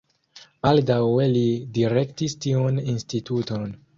Baldaŭe 0.67 1.27
li 1.33 1.43
direktis 1.77 2.37
tiun 2.47 2.83
instituton. 2.97 3.71